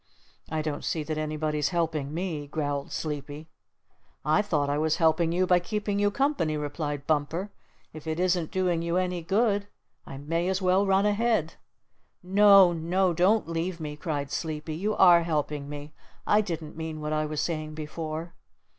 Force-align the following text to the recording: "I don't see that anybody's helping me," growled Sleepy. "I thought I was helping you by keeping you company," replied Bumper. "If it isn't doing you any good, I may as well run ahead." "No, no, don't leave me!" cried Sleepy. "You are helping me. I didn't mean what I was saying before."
"I 0.49 0.63
don't 0.63 0.83
see 0.83 1.03
that 1.03 1.19
anybody's 1.19 1.69
helping 1.69 2.11
me," 2.11 2.47
growled 2.47 2.91
Sleepy. 2.91 3.49
"I 4.25 4.41
thought 4.41 4.67
I 4.67 4.79
was 4.79 4.95
helping 4.97 5.31
you 5.31 5.45
by 5.45 5.59
keeping 5.59 5.99
you 5.99 6.09
company," 6.09 6.57
replied 6.57 7.05
Bumper. 7.05 7.51
"If 7.93 8.07
it 8.07 8.19
isn't 8.19 8.49
doing 8.49 8.81
you 8.81 8.97
any 8.97 9.21
good, 9.21 9.67
I 10.07 10.17
may 10.17 10.47
as 10.47 10.59
well 10.59 10.87
run 10.87 11.05
ahead." 11.05 11.53
"No, 12.23 12.73
no, 12.73 13.13
don't 13.13 13.47
leave 13.47 13.79
me!" 13.79 13.95
cried 13.95 14.31
Sleepy. 14.31 14.73
"You 14.73 14.95
are 14.95 15.21
helping 15.21 15.69
me. 15.69 15.93
I 16.25 16.41
didn't 16.41 16.75
mean 16.75 16.99
what 16.99 17.13
I 17.13 17.27
was 17.27 17.39
saying 17.39 17.75
before." 17.75 18.33